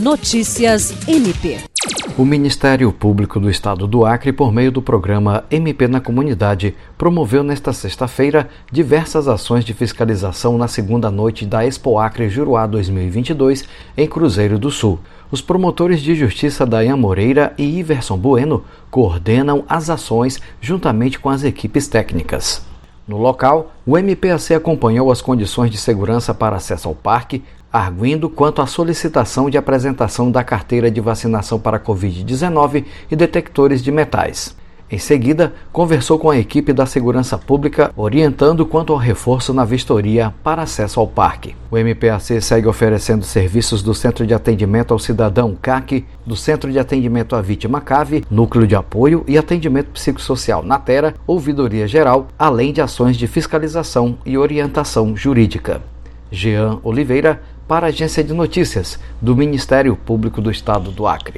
Notícias 0.00 0.94
MP. 1.08 1.58
O 2.16 2.24
Ministério 2.24 2.92
Público 2.92 3.40
do 3.40 3.50
Estado 3.50 3.84
do 3.84 4.06
Acre, 4.06 4.32
por 4.32 4.52
meio 4.52 4.70
do 4.70 4.80
programa 4.80 5.42
MP 5.50 5.88
na 5.88 6.00
Comunidade, 6.00 6.76
promoveu 6.96 7.42
nesta 7.42 7.72
sexta-feira 7.72 8.48
diversas 8.70 9.26
ações 9.26 9.64
de 9.64 9.74
fiscalização 9.74 10.56
na 10.56 10.68
segunda 10.68 11.10
noite 11.10 11.44
da 11.44 11.66
Expo 11.66 11.98
Acre 11.98 12.28
Juruá 12.28 12.64
2022 12.68 13.64
em 13.96 14.06
Cruzeiro 14.06 14.56
do 14.56 14.70
Sul. 14.70 15.00
Os 15.32 15.40
promotores 15.40 16.00
de 16.00 16.14
justiça 16.14 16.64
Dayan 16.64 16.96
Moreira 16.96 17.52
e 17.58 17.80
Iverson 17.80 18.16
Bueno 18.16 18.62
coordenam 18.92 19.64
as 19.68 19.90
ações 19.90 20.40
juntamente 20.60 21.18
com 21.18 21.28
as 21.28 21.42
equipes 21.42 21.88
técnicas. 21.88 22.62
No 23.08 23.16
local, 23.16 23.72
o 23.86 23.96
MPAC 23.96 24.52
acompanhou 24.52 25.10
as 25.10 25.22
condições 25.22 25.70
de 25.70 25.78
segurança 25.78 26.34
para 26.34 26.56
acesso 26.56 26.88
ao 26.88 26.94
parque, 26.94 27.42
arguindo 27.72 28.28
quanto 28.28 28.60
à 28.60 28.66
solicitação 28.66 29.48
de 29.48 29.56
apresentação 29.56 30.30
da 30.30 30.44
carteira 30.44 30.90
de 30.90 31.00
vacinação 31.00 31.58
para 31.58 31.80
Covid-19 31.80 32.84
e 33.10 33.16
detectores 33.16 33.82
de 33.82 33.90
metais. 33.90 34.54
Em 34.90 34.96
seguida, 34.96 35.52
conversou 35.70 36.18
com 36.18 36.30
a 36.30 36.38
equipe 36.38 36.72
da 36.72 36.86
Segurança 36.86 37.36
Pública, 37.36 37.92
orientando 37.94 38.64
quanto 38.64 38.94
ao 38.94 38.98
reforço 38.98 39.52
na 39.52 39.62
vistoria 39.62 40.32
para 40.42 40.62
acesso 40.62 40.98
ao 40.98 41.06
parque. 41.06 41.54
O 41.70 41.76
MPAC 41.76 42.40
segue 42.40 42.66
oferecendo 42.66 43.22
serviços 43.22 43.82
do 43.82 43.94
Centro 43.94 44.26
de 44.26 44.32
Atendimento 44.32 44.94
ao 44.94 44.98
Cidadão 44.98 45.54
CAC, 45.60 46.06
do 46.24 46.34
Centro 46.34 46.72
de 46.72 46.78
Atendimento 46.78 47.36
à 47.36 47.42
Vítima 47.42 47.82
CAVE, 47.82 48.24
Núcleo 48.30 48.66
de 48.66 48.74
Apoio 48.74 49.24
e 49.28 49.36
Atendimento 49.36 49.90
Psicossocial 49.90 50.62
Natera, 50.62 51.14
Ouvidoria 51.26 51.86
Geral, 51.86 52.28
além 52.38 52.72
de 52.72 52.80
ações 52.80 53.18
de 53.18 53.26
fiscalização 53.26 54.16
e 54.24 54.38
orientação 54.38 55.14
jurídica. 55.14 55.82
Jean 56.32 56.78
Oliveira, 56.82 57.42
para 57.68 57.86
a 57.86 57.90
Agência 57.90 58.24
de 58.24 58.32
Notícias 58.32 58.98
do 59.20 59.36
Ministério 59.36 59.94
Público 59.94 60.40
do 60.40 60.50
Estado 60.50 60.90
do 60.90 61.06
Acre. 61.06 61.34